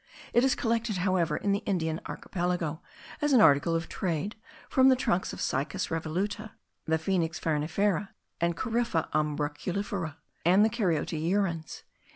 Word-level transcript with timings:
It 0.33 0.43
is 0.43 0.55
collected, 0.55 0.97
however, 0.97 1.37
in 1.37 1.51
the 1.51 1.59
Indian 1.67 2.01
Archipelago, 2.07 2.81
as 3.21 3.33
an 3.33 3.39
article 3.39 3.75
of 3.75 3.87
trade, 3.87 4.35
from 4.67 4.89
the 4.89 4.95
trunks 4.95 5.31
of 5.31 5.37
the 5.37 5.43
Cycas 5.43 5.91
revoluta, 5.91 6.53
the 6.85 6.97
Phoenix 6.97 7.39
farinifera, 7.39 8.09
the 8.39 8.51
Corypha 8.55 9.09
umbraculifera, 9.13 10.15
and 10.43 10.65
the 10.65 10.71
Caryota 10.71 11.21
urens. 11.21 11.83